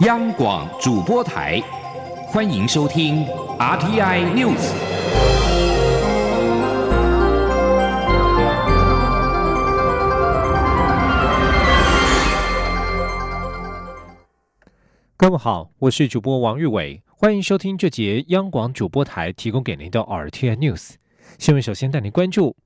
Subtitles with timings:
[0.00, 1.62] 央广主播台，
[2.26, 3.24] 欢迎收听
[3.60, 4.72] RTI News。
[15.16, 20.94] 各位好，我是主播王玉伟，欢迎收听这节央广主播台提供给您的 RTI News
[21.38, 21.62] 新闻。
[21.62, 22.56] 首先带您关注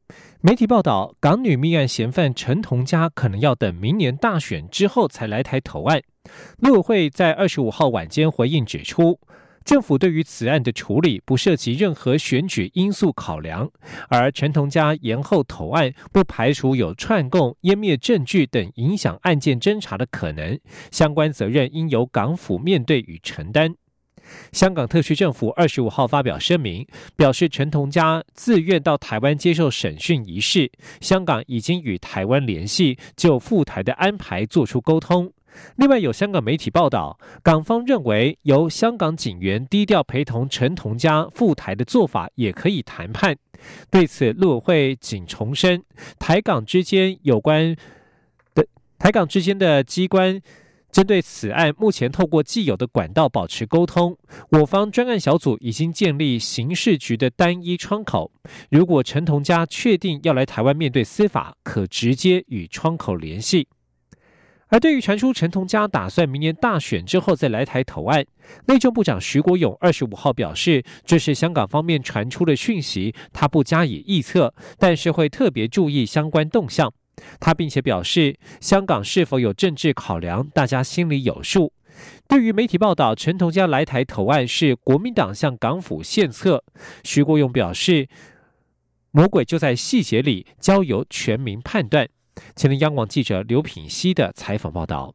[0.40, 6.00] 媒体报道，港女命案嫌犯陈同佳可能要等明年大选之后才来台投案。
[6.58, 9.18] 陆委会在二十五号晚间回应指出，
[9.64, 13.70] 政府对于此案的处理不涉及任何选举因素考量，
[14.08, 20.58] 而陈同佳延后投案，不排除有串供、湮灭证据等影响案件侦查的可能，
[20.90, 23.74] 相关责任应由港府面对与承担。
[24.52, 26.86] 香港特区政府二十五号发表声明，
[27.16, 35.32] 表示陈同佳自愿到台湾接受审讯一事，香港已经与台湾联系，就赴台的安排做出沟通。
[35.76, 43.36] 另外，有香港媒体报道，港方认为由香港警员低调陪同陈同佳赴台的做法也可以谈判。
[43.90, 45.82] 对此，陆委会仅重申，
[46.18, 47.74] 台港之间有关
[48.54, 48.66] 的
[48.98, 50.40] 台港之间的机关
[50.90, 54.16] 针对此案，目前透过既有的管道保持沟通。
[54.50, 58.32] 我方专案小组已经建立刑事局的单一窗口，
[58.70, 63.68] 如果陈同佳确定要来台湾面对司法，可直接与窗口联系。
[64.68, 68.24] 而对于传出陈同佳打算明年大选之后再来台投案，
[68.66, 76.92] 内政部长徐国勇二十五号表示，这是香港方面传出的讯息，他不加以臆测，但是会特别注意相关动向。
[77.40, 81.72] 他并且表示，香港是否有政治考量，大家心里有数。
[82.28, 86.62] 对于媒体报道陈同佳来台投案是国民党向港府献策，
[87.02, 88.06] 徐国勇表示，
[89.10, 92.06] 魔鬼就在细节里，交由全民判断。
[92.56, 95.14] 前天，央广记者刘品熙的采访报道。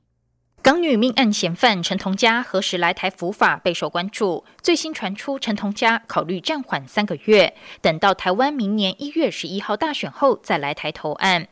[0.64, 4.46] 港女命案嫌犯陈同佳何时来台伏法备受关注。
[4.62, 11.50] 最新传出，陈同佳考虑暂缓三个月，等到台湾明年一月十一号大选后再来台投案。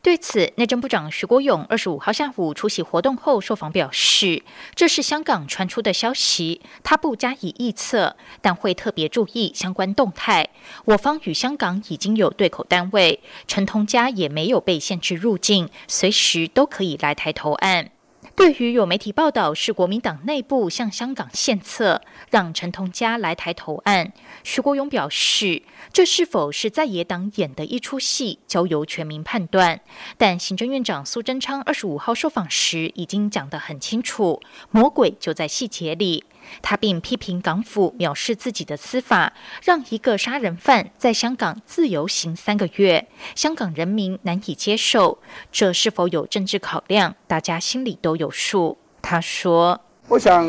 [0.00, 4.42] 对此，内政部长徐国勇二十五号下午出席活动后受访表示，
[4.74, 10.48] 这是香港传出的消息，他不加以臆测，但会特别注意相关动态。
[10.86, 17.90] 我方与香港已经有对口单位，陈同佳也没有被限制入境，随时都可以来台投案。
[18.36, 24.12] 对于有媒体报道是国民党内部向香港献策，让陈同佳来台投案，
[24.42, 25.62] 徐国勇表示，
[25.92, 29.80] 这是否是在野党演的一出戏，交由全民判断。
[30.18, 34.40] 但行政院长苏贞昌二十五号受访时已经讲得很清楚，
[34.70, 36.24] 魔鬼就在细节里。
[36.62, 39.32] 他并批评港府藐视自己的司法，
[39.62, 45.18] 让一个杀人犯在香港自由行三个月，香港人民难以接受。
[45.52, 47.14] 这是否有政治考量？
[47.26, 48.76] 大家心里都有数。
[49.02, 49.78] 他说
[50.08, 50.44] ：“我想，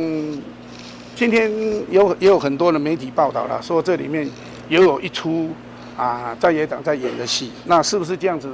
[1.15, 1.51] 今天
[1.91, 4.29] 有也有很多的媒体报道了，说这里面
[4.69, 5.49] 也有一出
[5.97, 7.51] 啊，在野党在演的戏。
[7.65, 8.49] 那是不是这样子？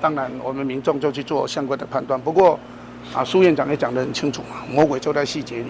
[0.00, 2.20] 当然，我们民众就去做相关的判断。
[2.20, 2.58] 不过，
[3.12, 5.66] 啊，苏院长也讲得很清楚嘛，魔鬼就在细节里。”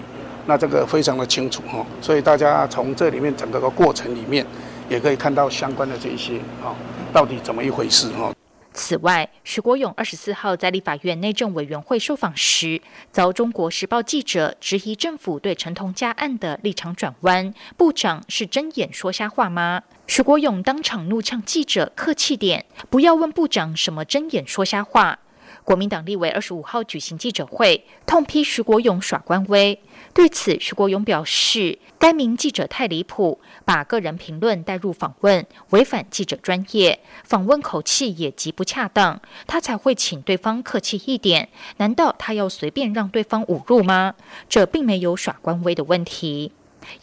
[0.46, 4.44] 那这个非常的清楚哈，所以大家从这里面整个的过程里面，
[4.88, 6.74] 也可以看到相关的这一些啊，
[7.12, 8.32] 到底怎么一回事哈。
[8.74, 12.80] 此外，徐国勇二十四号在立法院内政委员会受访时，
[13.12, 19.82] 遭中国时报记者质疑政府对陈同佳案的立场转弯，部长是睁眼说瞎话吗？
[20.06, 25.18] 徐国勇当场怒呛记者客气点，不要问部长什么睁眼说瞎话。
[25.64, 29.78] 国民党立委二十五号举行记者会，痛批徐国勇耍官威。
[30.12, 41.48] 对此，徐国勇表示，该名记者太离谱，把个人评论带入访问，违反记者专业，访问口气也极不恰当，他才会请对方客气一点。
[41.76, 44.14] 难道他要随便让对方侮辱吗？
[44.48, 46.52] 这并没有耍官威的问题。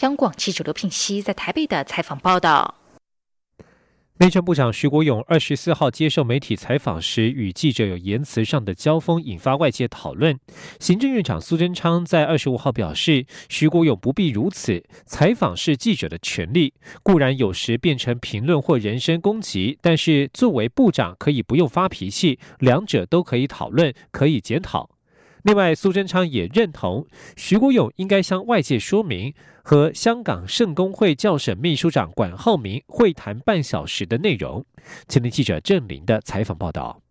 [0.02, 2.78] 央广记者刘品熙在台北的采访报道。
[4.19, 10.38] 内政部长徐国勇二十四号接受媒体采访时，与记者有言辞上的交锋，引发外界讨论。
[10.78, 24.90] 行政院长苏贞昌在二十五号表示，徐国勇不必如此，采访是记者的权利，固然有时变成评论或人身攻击，但是作为部长可以不用发脾气，两者都可以讨论，可以检讨。
[25.44, 27.06] 另外，苏贞昌也认同
[27.36, 29.34] 徐国勇应该向外界说明
[29.64, 34.66] 和香港圣公会教省秘书长管浩明会谈半小时的内容。
[35.08, 37.02] 前天记者郑林的采访报道。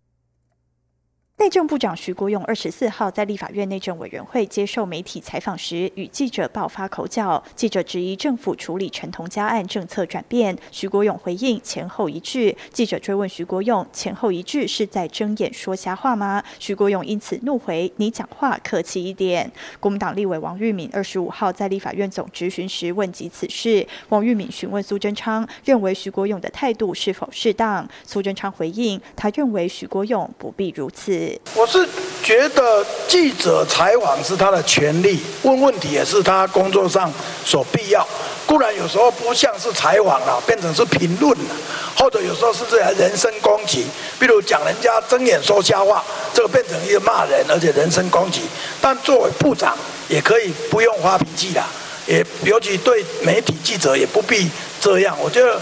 [1.49, 7.43] 内政部长徐国勇二十四号在立法院内政委员会接受媒体采访时，与记者爆发口角。
[7.57, 12.55] 记者质疑政府处理陈同佳案政策转变，徐国勇回应前后一致。
[12.71, 16.45] 记者追问徐国勇前后一致是在睁眼说瞎话吗？
[16.59, 27.89] 徐国勇因此怒回：“你讲话客气一点。”国民党立委王玉敏二十五号在立法院总质询时问及此事，王玉敏询问苏贞昌认为徐国勇的态度是否适当。
[28.05, 31.38] 苏贞昌回应，他认为徐国勇不必如此。
[31.55, 31.87] 我是
[32.23, 37.13] 觉得记者采访是他的权利，问问题也是他工作上
[37.45, 38.07] 所必要。
[38.47, 41.55] 固然有时候不像是采访了，变成是评论了，
[41.97, 43.87] 或者有时候是这样人身攻击，
[44.19, 48.43] 比如讲人家睁眼说瞎话，这个变成一个骂人，而且人身攻击。
[48.81, 49.77] 但作为部长，
[50.09, 51.63] 也可以不用发脾气的，
[52.07, 54.49] 也尤其对媒体记者也不必
[54.81, 55.17] 这样。
[55.21, 55.61] 我觉得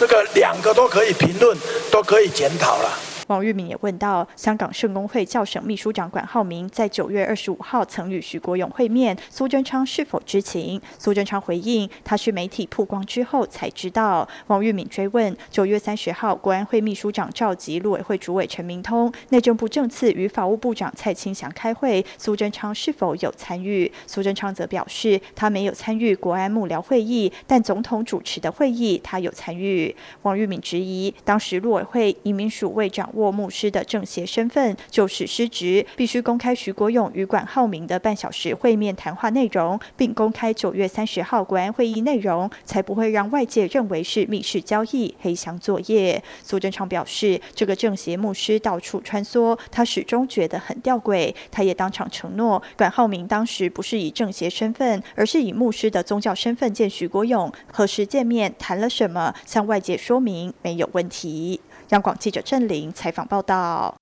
[0.00, 1.56] 这个两个都可以评论，
[1.90, 2.90] 都可以检讨了。
[3.28, 10.80] 王玉敏也问到，香港圣公会教省秘书长管浩明在九月二十五号曾与徐国勇会面，苏贞昌是否知情？
[10.98, 14.26] 苏贞昌回应，他是媒体曝光之后才知道。
[14.46, 23.92] 王玉敏追问，九月三十号国安会秘书长召集陆委会主委陈明通、内政部政次与法务部长蔡清祥开会，苏贞昌是否有参与？
[24.06, 29.94] 苏贞昌则表示，他没有参与国安幕僚会议，但总统主持的会议他有参与。
[30.22, 33.06] 王玉敏质疑，当时陆委会移民署未掌。
[33.17, 46.22] 握牧师的政协身份就是失职，必须公开徐国勇与管浩明的半小时会面谈话内容，并公开九月三十号国安会议内容，才不会让外界认为是密室交易、黑箱作业。
[46.42, 51.34] 苏贞昌表示，这个政协牧师到处穿梭，他始终觉得很吊诡。
[51.50, 61.60] 他也当场承诺，管浩明当时不是以政协身份，而是以牧师的宗教身份见徐国勇，何时见面，谈了什么，向外界说明没有问题。
[61.90, 63.96] 央广记者郑玲采访报道。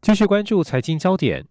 [0.00, 1.46] 继续关注财经焦点，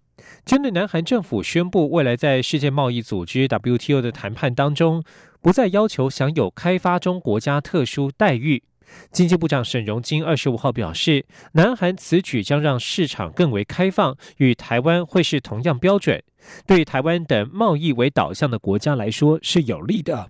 [0.46, 5.04] 针对南韩政府宣布未来在世界贸易组织 WTO 的谈判当中，
[5.42, 8.64] 不再要求享有开发中国家特殊待遇，
[9.12, 16.24] 经济部长沈荣金二十五号表示，南韩此举将让市场更为开放，与台湾会是同样标准，
[16.66, 20.30] 对台湾等贸易为导向的国家来说是有利的。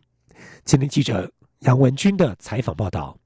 [0.63, 3.20] 今天记者杨文军的采访报道。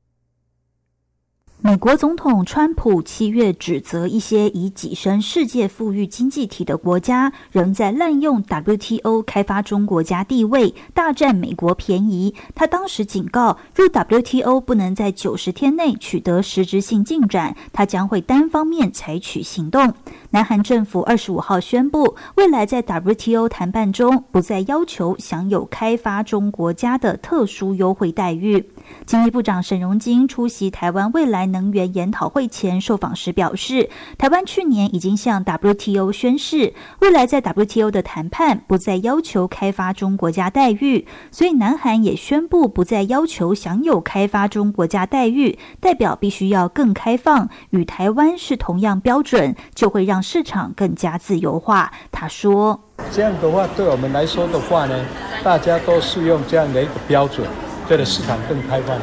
[1.61, 12.35] 美国总统川普七月指责一些以跻身世界富裕经济体的国家仍在滥用 WTO 开发中国家地位，大占美国便宜。
[12.53, 19.91] 他当时警告，若 WTO 不能在九十天内取得实质性进展，他将会单方面采取行动。
[20.29, 28.69] 南韩政府二十五号宣布，未来在 WTO 谈判中不再要求享有开发中国家的特殊优惠待遇。
[29.05, 51.91] 经济部长沈荣金出席台湾未来能源研讨会前受访时表示，台湾去年已经向 WTO 宣誓，未来在 WTO 的谈判不再要求开发中国家待遇，所以南韩也宣布不再要求享有开发中国家待遇，代表必须要更开放，与台湾是同样标准，就会让市场更加自由化。
[52.11, 52.81] 他说
[53.11, 55.05] ：“这样的话，对我们来说的话呢，
[55.43, 57.47] 大家都适用这样的一个标准。”
[57.87, 58.97] 对的市场更开放，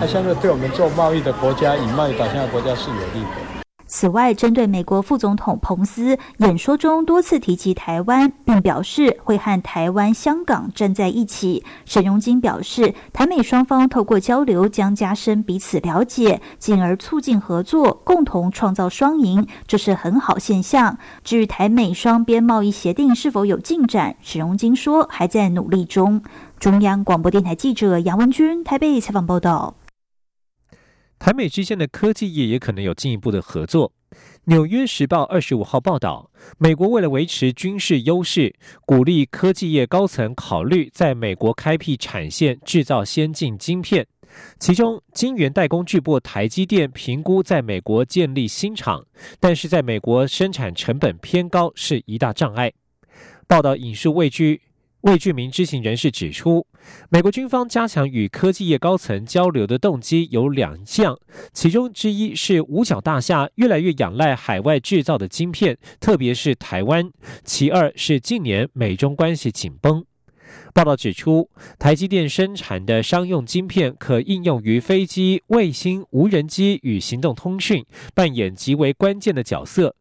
[0.00, 3.47] 它相对对我们做贸易的国家、以贸易导向的国家是有利的。
[3.88, 20.98] 此外，针对美国副总统彭斯演说中多次提及台湾，并表示会和台湾、香港站在一起，沈荣金表示，台美双方透过交流将加深彼此了解，进而促进合作，共同创造双赢，这是很好现象。
[21.24, 26.22] 至于台美双边贸易协定是否有进展，沈荣金说还在努力中。
[26.60, 29.74] 中央广播电台记者杨文君台北采访报道：
[31.18, 33.92] 台美之间的科技业也可能有进一步的合作。
[34.44, 38.54] 纽约时报二十五号报道，美国为了维持军事优势，
[38.86, 44.06] 鼓励科技业高层考虑在美国开辟产线，制造先进晶片。
[44.58, 49.04] 其中，晶圆代工巨擘台积电评估在美国建立新厂，
[49.38, 52.72] 但是在美国生产成本偏高是一大障碍。
[53.46, 54.60] 报道引述位居。
[55.08, 56.66] 未具名知情人士指出，
[57.08, 61.18] 美国军方加强与科技业高层交流的动机有两项，
[61.54, 67.08] 其中之一是五角大厦越来越仰赖海外制造的晶片，特别是台湾；
[67.42, 70.04] 其二是近年美中关系紧绷。
[70.74, 71.48] 报道指出，
[71.78, 77.82] 台积电生产的商用晶片可应用于飞机、卫星、无人机与行动通讯，
[78.14, 79.96] 扮演极为关键的角色。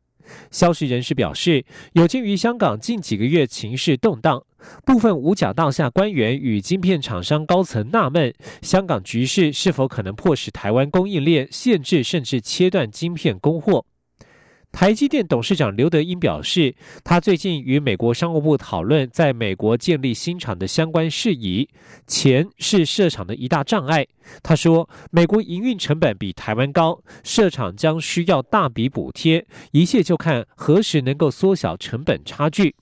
[0.51, 4.43] 消息人士表示，有鉴于香港近几个月情势动荡，
[4.85, 13.85] 部分五角大厦官员与晶片厂商高层纳闷，香港局势是否可能迫使台湾供应链限制甚至切断晶片供货。
[14.77, 21.67] 台积电董事长刘德英表示，他最近与美国商务部讨论在美国建立新厂的相关事宜，
[22.05, 24.05] 钱是设厂的一大障碍。
[24.43, 32.75] 他说，美国营运成本比台湾高，设厂将需要大笔补贴，一切就看何时能够缩小成本差距。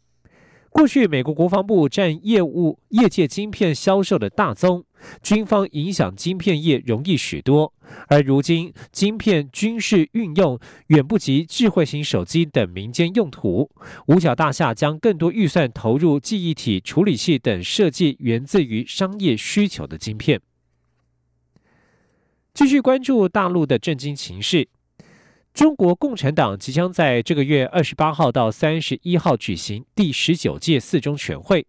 [0.75, 4.83] 过去，美国国防部占业务业界晶片销售的大宗，
[5.23, 7.73] 军方影响晶片业容易许多。
[8.09, 13.71] 而如今，晶片军事运用远不及智慧型手机等民间用途。
[14.07, 20.41] 五角大厦将更多预算投入记忆体处理器等设计源自于商业需求的晶片。
[22.53, 24.67] 继续关注大陆的震惊情势。
[25.55, 31.65] 中国共产党即将在这个月二十八号到三十一号举行第十九届四中全会。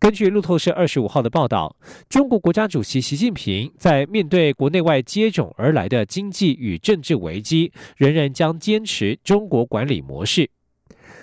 [0.00, 1.76] 根据路透社二十五号的报道，
[2.08, 10.50] 中国国家主席习近平在面对国内外接踵而来的经济与政治危机，仍然将坚持中国管理模式。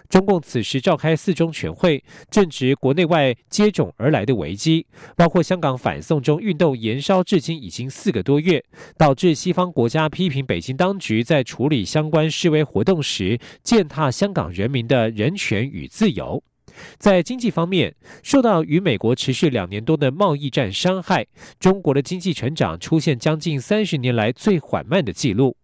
[0.10, 4.86] 中共此时召开四中全会，正值国内外接踵而来的危机，
[5.16, 8.64] 包括香港反送中运动延烧至今已经四个多月，
[8.98, 16.44] 导致西方国家批评北京当局在处理相关示威活动时践踏香港人民的人权与自由。
[16.98, 21.26] 在经济方面，受到与美国持续两年多的贸易战伤害，
[21.58, 25.56] 中国的经济成长出现将近三十年来最缓慢的记录。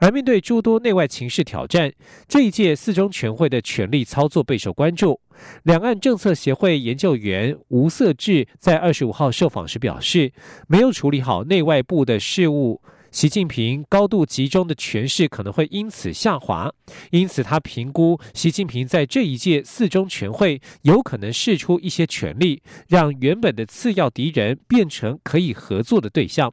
[0.00, 1.92] 而面对诸多内外情势挑战，
[2.28, 5.20] 这一届四中全会的权力操作备受关注。
[5.64, 10.32] 两岸政策协会研究员吴色志在二十五号受访时表示，
[10.68, 16.72] 没有处理好内外部的事务，习近平高度集中的权势可能会因此下滑。
[17.10, 26.52] 因此，他评估习近平在这一届四中全会有可能释出一些权力，让原本的次要敌人变成可以合作的对象。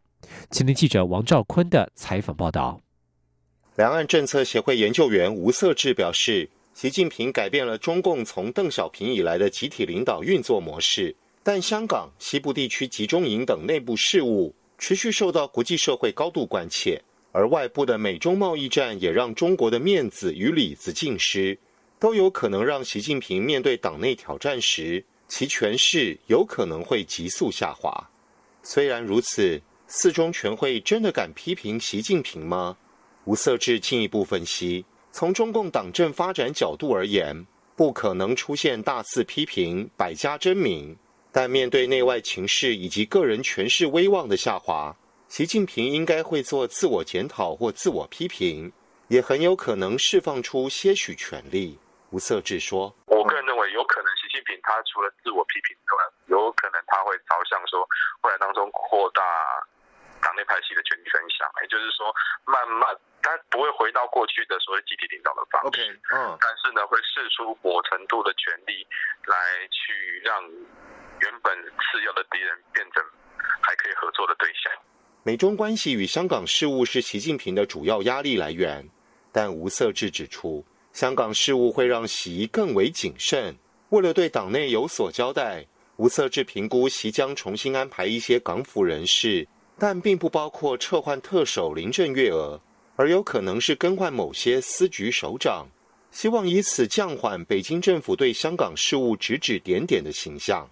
[0.50, 2.79] 青年记者王兆坤的采访报道。
[3.81, 21.57] 两岸政策协会研究员吴色志表示，习近平改变了中共从邓小平以来的集体领导运作模式，但香港、西部地区集中营等内部事务持续受到国际社会高度关切，而外部的美中贸易战也让中国的面子与里子尽失，
[21.97, 27.91] 都有可能让习近平面对党内挑战时，其权势有可能会急速下滑。
[28.61, 32.77] 虽然如此，四中全会真的敢批评习近平吗？
[33.31, 37.47] 吴色志进一步分析，从中共党政发展角度而言，
[37.77, 40.93] 不可能出现大肆批评、百家争鸣。
[41.31, 44.93] 但面对内外情势以及个人权势威望的下滑，
[45.29, 48.69] 习近平应该会做自我检讨或自我批评，
[49.07, 51.79] 也很有可能释放出些许权力。
[52.09, 57.79] 吴色志说：“我个人认为，有可能习近平他除了自我批评之外，有可能他会朝向说
[58.23, 59.23] 未来当中扩大
[60.19, 62.11] 党内派系的权力分享，也就是说，
[62.43, 68.85] 慢慢。”他不会回到过去的所谓集体领导的方式，嗯，但是呢，会试出某程度的权力
[69.25, 69.35] 来
[69.69, 70.41] 去让
[71.21, 73.03] 原本次要的敌人变成
[73.61, 74.71] 还可以合作的对象。
[75.23, 78.89] 美中关系与香港事务是习近平的主要压力来源，
[79.31, 83.55] 但吴色志指出，香港事务会让习更为谨慎。
[83.89, 85.63] 为了对党内有所交代，
[85.97, 89.47] 吴色志评估习将重新安排一些港府人士，
[89.77, 92.59] 但并不包括撤换特首林郑月娥。
[93.01, 95.67] 而有可能是更换某些司局首长，
[96.12, 100.70] 希望以此降缓北京政府对香港事务指指点点的形象。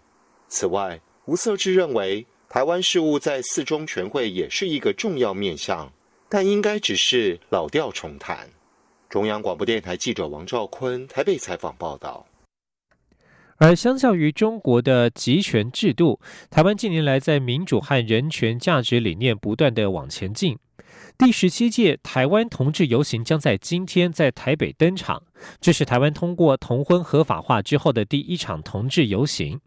[0.48, 5.92] 此外，吴色志认为，台湾事务在四中全会也是一个重要面向，
[6.30, 8.48] 但应该只是老调重弹。
[9.10, 12.28] 中央广播电台记者王兆坤台北采访报道。
[13.58, 16.20] 而相较于中国的集权制度，
[16.52, 20.56] 台湾近年来在民主和人权价值理念不断的往前进。
[21.20, 25.22] 第十七届台湾同志游行将在今天在台北登场，
[25.60, 29.60] 这是台湾通过同婚合法化之后的第一场同志游行。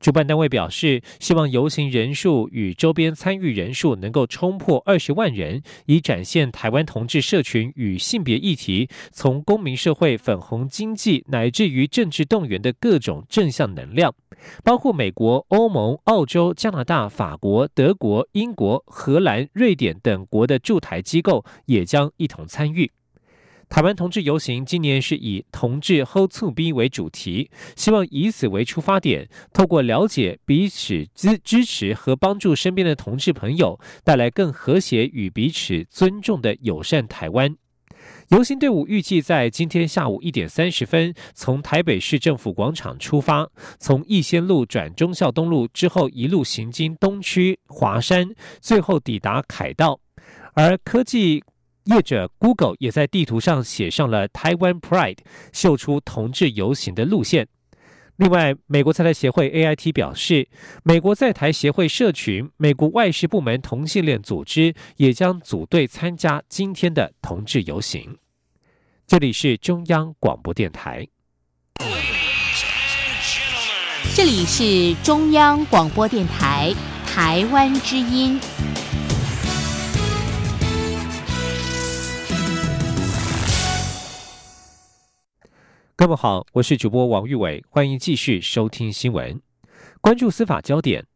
[0.00, 14.14] 主办单位表示，希望游行人数与周边参与人数能够冲破二十万人，以展现台湾同志社群与性别议题从公民社会、粉红经济乃至于政治动员的各种正向能量。
[14.62, 22.90] 包括美国、欧盟、澳洲、加拿大、法国、德国、英国、荷兰、瑞典等国的驻台机构也将一同参与。
[23.68, 37.56] 台湾同志游行今年是以“同志 Hold to B” 为主题，希望以此为出发点，透过了解彼此支支持和帮助身边的同志朋友，带来更和谐与彼此尊重的友善台湾。
[38.28, 48.28] 游行队伍预计在今天下午一点三十分从台北市政府广场出发，从逸仙路转忠孝东路之后，一路行经东区华山，
[48.60, 49.98] 最后抵达凯道。
[50.54, 51.42] 而科技。
[51.84, 55.18] 业者 Google 也在地图上写上了 Taiwan Pride，
[55.52, 57.48] 秀出同志游行的路线。
[58.16, 60.48] 另外，美国在台协会 AIT 表示，
[60.84, 68.16] 美国在台协会社群、美国外事部门同性恋组织也将组队参加今天的同志游行。
[69.06, 71.06] 这里是中央广播电台。
[74.14, 76.72] 这里是中央广播电台
[77.04, 78.40] 台湾之音。
[86.04, 89.40] 各位好，我是主播王玉伟，欢迎继续收听新闻，
[90.02, 91.06] 关注司法焦点。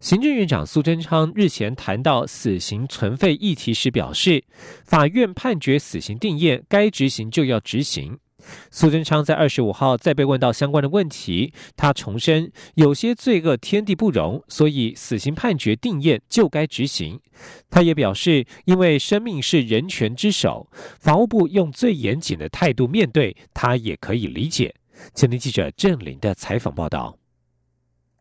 [0.00, 4.42] 行政院长苏贞昌日前谈到死刑存废议题时表示，
[4.84, 8.18] 法院判决死刑定验，该执行就要执行。
[8.70, 17.20] 苏贞昌在二十五号再被问到相关的问题，他重申有些罪恶天地不容，所以死刑判决定验就该执行。
[17.70, 20.68] 他也表示，因为生命是人权之首，
[21.00, 24.74] 法务部用最严谨的态度面对，他也可以理解。
[25.14, 27.21] 前天记者郑林的采访报道。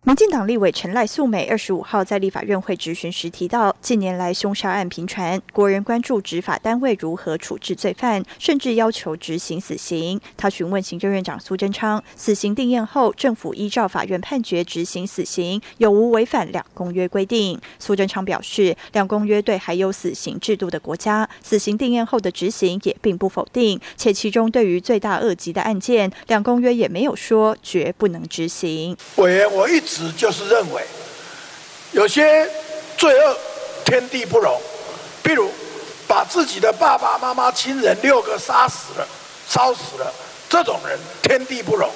[0.03, 10.20] 民进党立委陈赖素美二十五号在立法院会质询时提到，近年来凶杀案频传，国人关注执法单位如何处置罪犯，甚至要求执行死刑。
[10.36, 17.62] 他询问行政院长苏贞昌，死刑定验后，政府依照法院判决执行死刑，有无违反两公约规定？
[17.77, 28.98] 苏贞昌表示，两公约对还有死刑制度的国家，死刑定验后的执行也并不否定，且其中对于罪大恶极的案件，两公约也没有说绝不能执行。
[29.17, 29.79] 委员，我一。
[30.18, 30.84] 就是认为，
[31.92, 32.48] 有些
[32.98, 33.38] 罪恶
[33.84, 34.60] 天地不容，
[35.24, 35.50] 譬如
[36.08, 39.08] 把自己的爸爸妈妈、亲人六个杀死了、
[39.48, 40.14] 烧死了，
[40.50, 41.90] 这种人天地不容；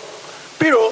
[0.60, 0.92] 譬如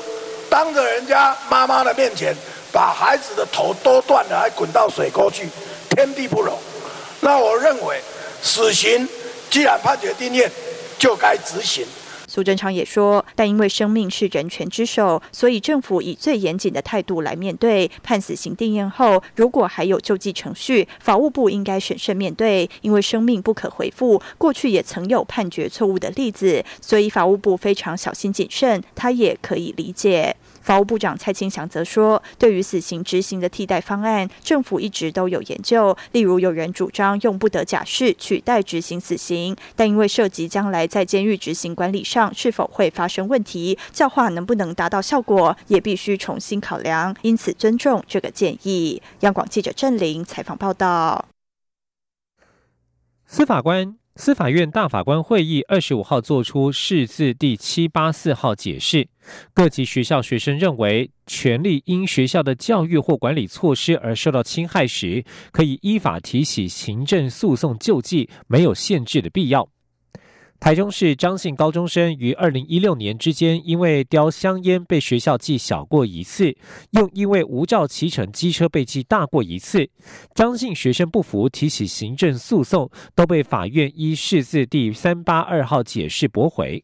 [0.50, 2.36] 当着人家妈妈的面前
[2.72, 5.50] 把孩子的头都断了，还滚到水沟去，
[5.90, 6.58] 天地不容。
[7.20, 8.02] 那我认为，
[8.42, 9.08] 死刑
[9.50, 10.52] 既然判决定验，
[11.00, 11.86] 就该执行。
[12.34, 17.88] 苏贞昌也说，但因为生命是人权之首，所以政府以最严谨的态度来面对。
[18.02, 24.20] 判死刑定验后，如果还有救济程序，法务部应该审慎面对，因为生命不可回复。
[24.40, 30.36] 过去也曾有判决错误的例子，所以法务部非常小心谨慎，他也可以理解。
[30.64, 35.96] 法务部长蔡清祥则说，对于死刑执行的替代方案，政府一直都有研究。
[36.14, 47.14] 例如，有人主张用不得假释取代执行死刑，但因为涉及将来在监狱执行管理上是否会发生问题，教化能不能达到效果，也必须重新考量。
[47.22, 49.02] 因此，尊重这个建议。
[49.20, 51.26] 央广记者郑玲采访报道。
[53.26, 54.03] 司法官。
[54.16, 59.08] 司法院大法官会议二十五号作出释字第七八四号解释，
[59.56, 69.68] 各级学校学生认为，权利因学校的教育或管理措施而受到侵害时，可以依法提起行政诉讼救济，没有限制的必要。
[70.64, 76.56] 台中市张姓高中生于二零一六年之间，因为叼香烟被学校记小过一次，
[76.92, 79.90] 又因为无照骑乘机车被记大过一次。
[80.34, 86.82] 张姓学生不服，提起行政诉讼，都被法院依释字第三八二号解释驳回。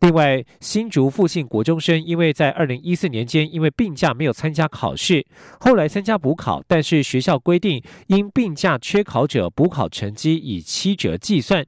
[0.00, 5.26] 另外，新竹复姓国中生因为在二零一四年间因为病假没有参加考试，
[5.60, 11.66] 后来参加补考，但是学校规定因病假缺考者补考成绩以七折计算。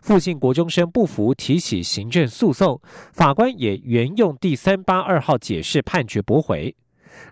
[0.00, 2.80] 附近国中生不服，提起行政诉讼，
[3.12, 6.74] 法官也原用第三八二号解释判决驳回。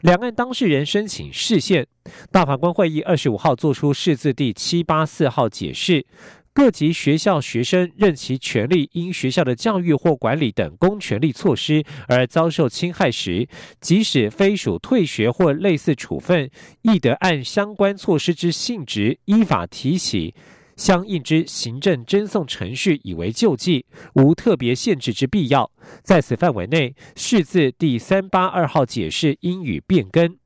[0.03, 1.87] 两岸当事人申请释宪，
[2.31, 6.07] 大法官会议二十五号作出释字第七八四号解释，
[6.53, 13.49] 各级学校学生任其权利因学校的教育或管理等公权力措施而遭受侵害时，
[13.81, 16.51] 即使非属退学或类似处分，
[16.83, 20.35] 亦得按相关措施之性质依法提起。
[20.81, 25.71] 相应之行政侦送程序以为救济，无特别限制之必要。
[26.03, 30.39] 在此范围内，释字第三八二号解释应予变更。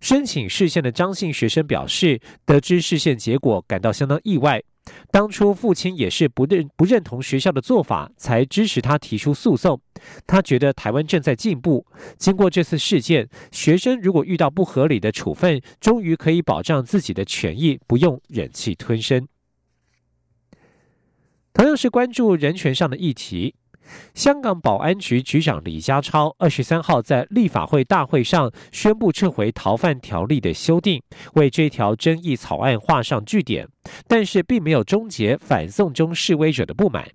[0.00, 4.62] 申请释宪的张姓学生表示，得知释宪结果感到相当意外。
[5.10, 9.78] 当初父亲也是不认不认同学校的做法，才支持他提出诉讼。
[10.26, 11.84] 他觉得台湾正在进步。
[12.16, 19.28] 经过这次事件，学生如果遇到不合理的处分，终于可以保障自己的权益，不用忍气吞声。
[21.60, 23.54] 同样是关注人权上的议题，
[24.14, 31.02] 香港保安局局长李家超二十三号在立法会大会上宣布撤回逃犯条例的修订，
[31.34, 33.68] 为这条争议草案画上句点，
[34.08, 37.06] 但是并没有终结反送中示威者的不满。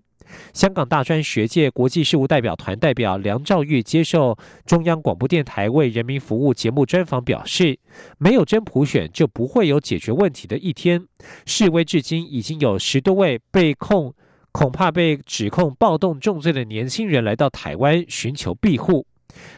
[0.54, 7.80] 香港大专学界国际事务代表团代表梁兆玉接受中央广播电台为人民服务节目专访表示，
[8.20, 11.04] 没有真普选就不会有解决问题的一天。
[11.48, 14.14] 示威至今已经有十多位被控
[14.56, 19.06] 恐怕被指控暴动重罪的年轻人来到台湾寻求庇护。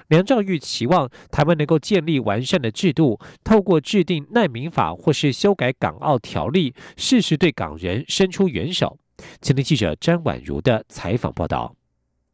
[0.08, 8.98] 梁兆玉期望台湾能够建立完善的制度，透过制定难民法或是修改港澳条例，适时对港人伸出援手。
[9.40, 11.76] 前天记者詹婉如的采访报道：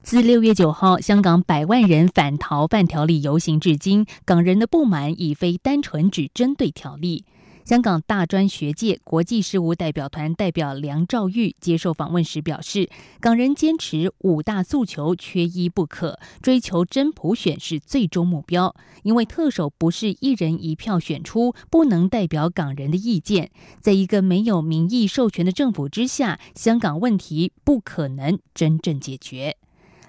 [0.02, 7.26] 自六月九号香港百万人反逃犯条例游行至今，港人的不满已非单纯只针对条例。
[7.66, 12.90] 香港大专学界国际事务代表团代表梁兆玉接受访问时表示，
[13.22, 18.76] 港人坚持五大诉求缺一不可，追求真普选是最终目标。
[19.04, 23.50] 因为特首不是一人一票选出，不能代表港人的意见。
[23.80, 29.56] 在一个没有民意授权的政府之下，香港问题不可能真正解决。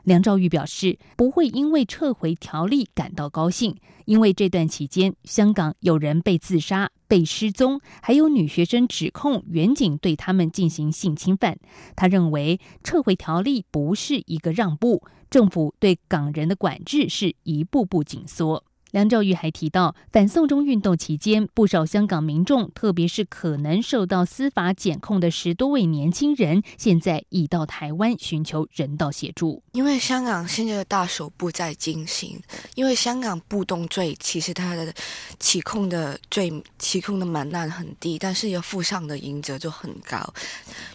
[0.04, 11.58] 梁兆玉表示，不会因为撤回条例感到高兴，因为这段期间，香港有人被自杀、被失踪，还有女学生指控远景对他们进行性侵犯。
[11.96, 18.62] 他认为，撤回条例不是一个让步，政府对港人的管制是一步步紧缩。
[18.94, 29.60] 梁兆玉还提到，反送中运动期间，不少香港民众，特别是可能受到司法检控的十多位年轻人，现在已到台湾寻求人道协助。
[29.72, 32.40] 因为香港现在的大手部在进行，
[32.76, 34.94] 因为香港不动罪其实它的
[35.40, 40.32] 起控的罪起控的门槛很低，但是要负上的刑责就很高，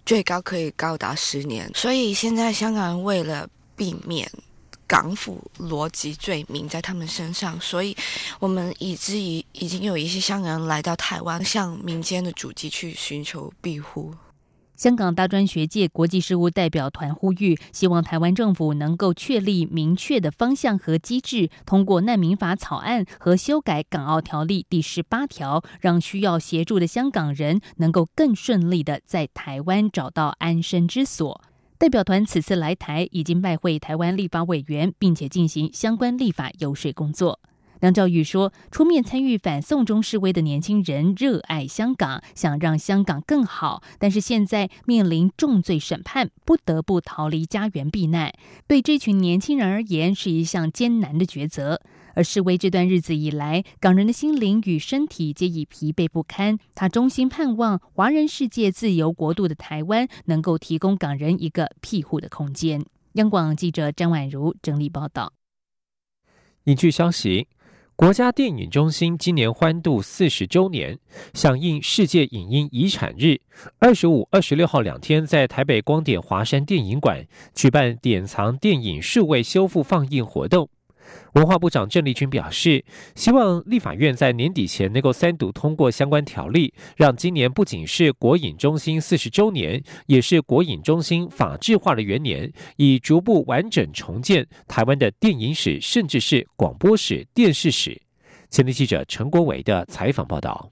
[0.06, 1.70] 最高可以高达十年。
[1.76, 4.32] 所以现在香港人为了避免。
[4.90, 7.96] 港府逻辑罪名在他们身上，所以
[8.40, 14.16] 我们以至于已经有一些香港人来到台湾，向民间的主机去寻求庇护。
[14.76, 31.42] 香港大专学界国际事务代表团呼吁，希望台湾政府能够确立明确的方向和机制，通过难民法草案和修改港澳条例第十八条，让需要协助的香港人能够更顺利的在台湾找到安身之所。
[31.80, 37.40] 代表团此次来台，已经拜会台湾立法委员，并且进行相关立法游说工作。
[37.80, 48.34] 梁兆宇说，出面参与反送中示威的年轻人热爱香港，想让香港更好，但是现在面临重罪审判，不得不逃离家园避难，
[48.68, 51.80] 对这群年轻人而言是一项艰难的抉择。
[52.16, 56.58] 而示威这段日子以来，港人的心灵与身体皆已疲惫不堪。
[56.76, 62.84] 他衷心盼望华人世界自由国度的台湾能够提供港人一个庇护的空间。
[63.14, 65.34] 央广记者张婉如整理报道。
[66.64, 67.48] 一据消息，
[67.96, 71.00] 国家电影中心今年欢度四十周年，
[71.34, 73.42] 响应世界影音遗产日，
[73.80, 80.70] 二十五、二十六号两天在台北光点华山电影馆举办典藏电影数位修复放映活动。
[81.34, 82.84] 文化部长郑丽君表示，
[83.16, 98.00] 希望立法院在年底前能够三读通过相关条例，让今年不仅是国影中心四十周年，也是国影中心法制化的元年，以逐步完整重建台湾的电影史，甚至是广播史、电视史。
[98.50, 100.72] 前天记者陈国伟的采访报道。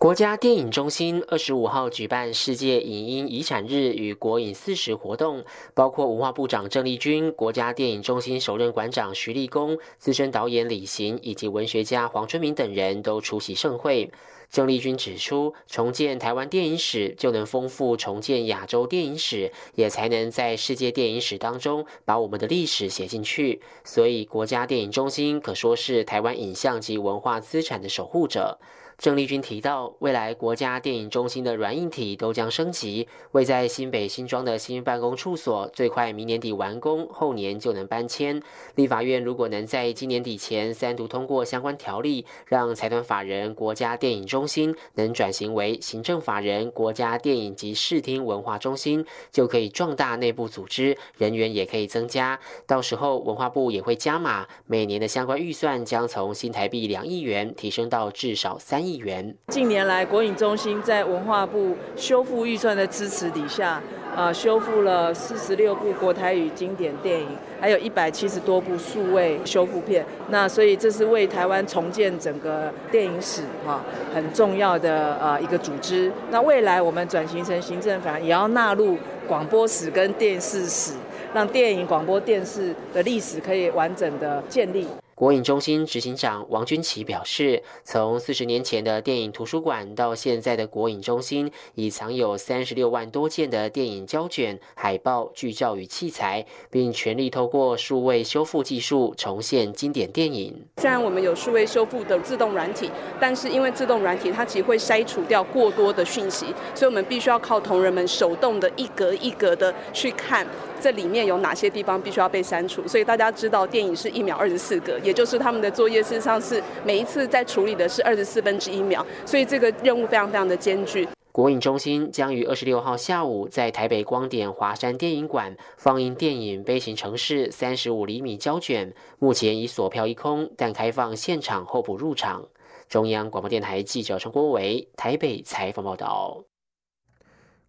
[0.00, 14.10] 国家电影中心二十五号举办世界影音遗产日与国影四十活动，包括文化部长郑丽君、国家电影中心首任馆长徐立功、资深导演李行以及文学家黄春明等人都出席盛会。
[14.50, 23.60] 郑丽君指出，重建台湾电影史，就能丰富重建亚洲电影史，也才能在世界电影史当中把我们的历史写进去。
[23.84, 28.58] 所以，国家电影中心可说是台湾影像及文化资产的守护者。
[29.00, 33.08] 郑丽君提到，未来国家电影中心的软硬体都将升级。
[33.32, 38.42] 位在新北新庄的新办公处所，最快明年底完工，后年就能搬迁。
[38.74, 52.38] 立法院如果能在今年底前三读通过相关条例，让财团法人国家电影中心能转型为行政法人国家电影及视听文化中心，就可以壮大内部组织，人员也可以增加。
[52.66, 58.89] 到时候文化部也会加码，每年的相关预算将从新台币两亿元提升到至少三亿。
[58.90, 59.32] 亿元。
[59.48, 63.80] 近年来，国影中心在文化部修复预算的支持底下，
[64.16, 67.28] 啊，修复了四十六部国台语经典电影，
[67.60, 70.04] 还有一百七十多部数位修复片。
[70.30, 73.80] 那所以这是为台湾重建整个电影史哈
[74.12, 76.10] 很重要的呃一个组织。
[76.30, 78.98] 那未来我们转型成行政法，也要纳入
[79.28, 80.94] 广播史跟电视史，
[81.32, 84.88] 让电影、广播电视的历史可以完整的建立。
[85.20, 100.58] 国影中心执行长王军奇表示，从四十年前的电影图书馆到现在的国影中心，已藏有三十六万多件的电影胶卷、海报、剧照与器材，并全力透过数位修复技术重现经典电影。
[100.78, 110.46] 虽然我们有数位修复的自动软体，但是因为自动软体它其实会筛除掉过多的讯息，所以我们必须要靠同仁们手动的一格一格的去看。
[110.82, 112.88] 这里面有哪些地方必须要被删除？
[112.88, 121.08] 所以大家知道，电影是一秒二十四格，也就是他们的作业事实上是每一次在处理的是二十四分之一秒，所以这个任务非常非常的艰巨。
[121.32, 132.46] 国影中心将于二十六号下午在台北光点华山电影馆放映电影《悲情城市》三十五厘米胶卷，目前已锁票一空，但开放现场候补入场。
[132.88, 136.44] 中央广播电台记者陈国伟台北采访报道。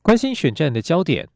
[0.04, 1.28] 关心选战的焦点。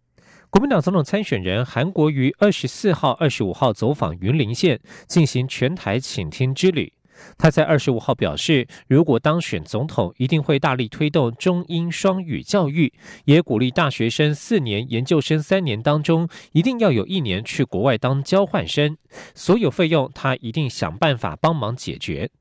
[0.56, 6.94] 国民党总统参选人韩国瑜二十四号、二十五号走访云林县，进行全台倾听之旅。
[7.38, 12.94] 他在二十五号表示，如果当选总统，一定会大力推动中英双语教育，
[13.26, 18.96] 也鼓励大学生四年、研究生三年当中，一定要有一年去国外当交换生。
[19.34, 22.32] 所有费用，他一定想办法帮忙解决。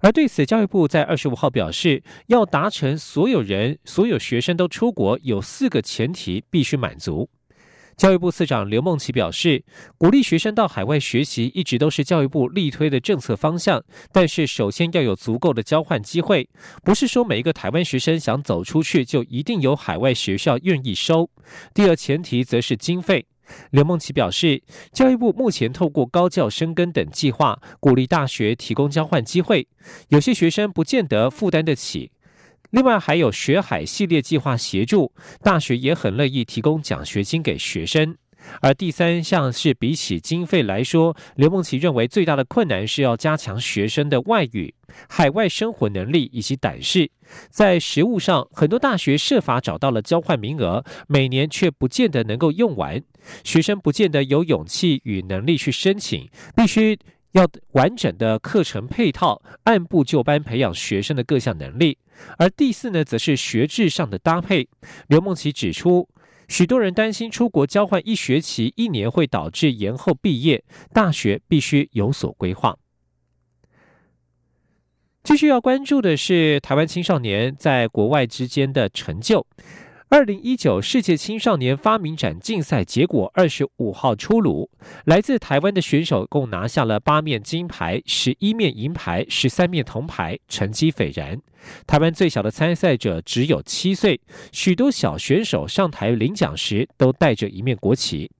[0.00, 7.28] 而对此，教育部在二十五号表示，要达成所有人、所有学生都出国，有四个前提必须满足。
[7.96, 9.64] 教育部次长刘梦琪表示，
[9.96, 13.82] 鼓励学生到海外学习一直都是教育部力推的政策方向，
[14.12, 16.48] 但是首先要有足够的交换机会，
[16.84, 21.28] 不是说每一个台湾学生想走出去就一定有海外学校愿意收。
[21.74, 23.26] 第二前提则是经费。
[23.70, 29.66] 刘梦琪表示，教育部目前透过高教生根等计划，鼓励大学提供交换机会，
[30.08, 32.10] 有些学生不见得负担得起。
[32.70, 38.16] 另外，还有学海系列计划协助，大学也很乐意提供奖学金给学生。
[38.60, 44.74] 而第三项是比起经费来说，刘梦琪认为最大的困难是要加强学生的外语、
[45.08, 47.10] 海外生活能力以及胆识。
[47.50, 53.02] 在实务上，很多大学设法找到了交换名额，每年却不见得能够用完，
[53.44, 56.98] 学生不见得有勇气与能力去申请，必须
[57.32, 61.98] 要完整的课程配套，按部就班培养学生的各项能力。
[62.38, 64.68] 而第四呢，则是学制上的搭配。
[65.08, 66.08] 刘梦琪指出。
[66.48, 72.76] 许多人担心出国交换一学期、一年会导致延后毕业，大学必须有所规划。
[75.22, 79.46] 继续要关注的是台湾青少年在国外之间的成就。
[80.10, 84.70] 二零一九世界青少年发明展竞赛结果二十五号出炉，
[85.04, 91.38] 来自台湾的选手共拿下了八面金牌、十一面银牌、十三面铜牌，成绩斐然。
[91.86, 94.18] 台湾最小的参赛者只有七岁，
[94.50, 98.30] 许多小选手上台领奖时都带着一面国旗。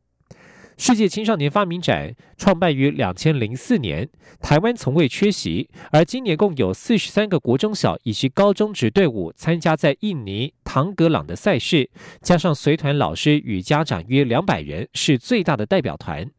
[0.81, 4.09] 世界青少年发明展创办于两千零四年，
[4.41, 5.69] 台湾从未缺席。
[5.91, 11.91] 而今年共有四十三个国中小以及高中职队伍参加在印尼唐格朗的赛事，
[12.23, 16.31] 加上随团老师与家长约两百人，是最大的代表团。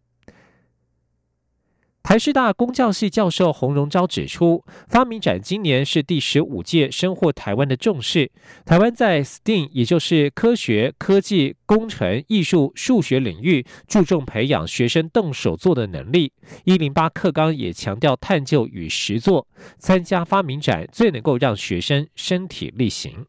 [2.09, 8.31] 台师大工教系教授洪荣昭指出，发明展今年是第十五届，深获台湾的重视。
[8.65, 16.33] 台湾在 STEAM，也就是科学、科技、工程、艺术、数学领域，注重培养学生动手做的能力。
[16.63, 23.27] 一零八课纲也强调探究与实作，参加发明展最能够让学生身体力行。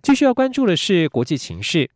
[0.00, 1.90] 继续要关注的是国际情势。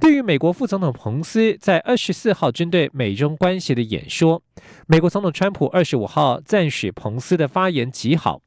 [0.00, 4.42] 对于美国副总统彭斯在二十四号针对美中关系的演说，
[4.86, 8.40] 美国总统川普二十五号赞许彭斯的发言极好。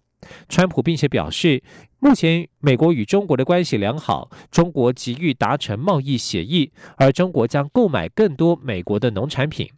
[0.47, 1.61] 川普并且表示，
[1.99, 9.69] 目前美国与中国的关系良好，中国急于达成贸易协议，而中国将购买更多美国的农产品。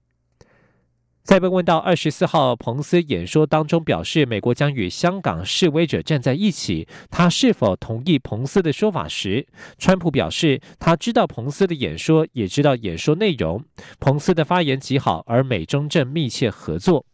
[1.24, 13.64] 在被问到二十四号彭斯演说当中表示美国将与香港示威者站在一起，他是否同意彭斯的说法时，川普表示他知道彭斯的演说，也知道演说内容。
[14.02, 17.06] 彭斯的发言极好，而美中正密切合作。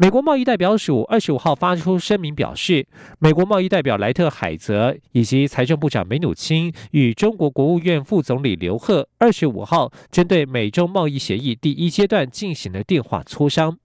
[0.00, 2.86] 美国贸易代表署二十五号发出声明表示，
[3.18, 13.76] 美国贸易代表莱特海泽以及财政部长梅努钦与中国国务院副总理刘鹤二十五号针对美中贸易协议第一阶段进行了电话磋商。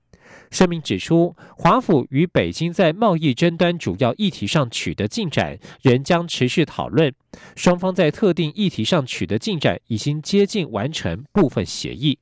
[0.49, 7.13] 声明指出，华府与北京在贸易争端主要议题上取得进展，仍将持续讨论。
[7.57, 12.17] 双方在特定议题上取得进展，已经接近完成部分协议。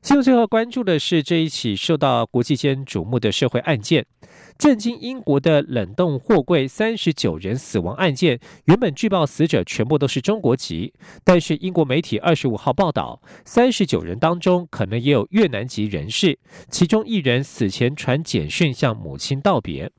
[0.00, 4.06] 新闻最后关注的是这一起受到国际间瞩目的社会案件，
[4.56, 8.38] 震惊英国的冷冻货柜三十九人死亡案件。
[8.66, 16.38] 原本据报死者全部都是中国籍，但是英国媒体二十五号报道，三十九人当中可能也有越南籍人士，
[16.70, 19.90] 其中一人死前传简讯向母亲道别。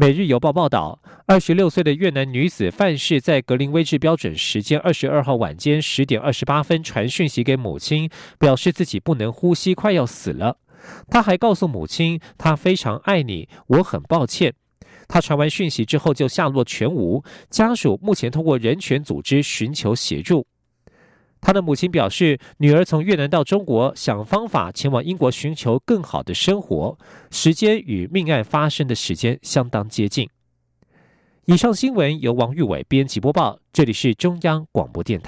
[0.00, 8.08] 每日邮报报道，二十六岁的越南女子范氏在格林威治标准时间二十二号晚间十点二十八分传讯息给母亲，
[8.38, 10.58] 表示自己不能呼吸，快要死了。
[11.08, 14.54] 她还告诉母亲，她非常爱你，我很抱歉。
[15.08, 20.46] 她传完讯息之后就下落全无，家属目前通过人权组织寻求协助。
[21.40, 26.98] 他的母亲表示，女儿从越南到中国，想方法前往英国寻求更好的生活，
[27.30, 30.28] 时间与命案发生的时间相当接近。
[31.46, 35.16] 以上新闻由王玉伟编辑播报，这里是中央广播电台。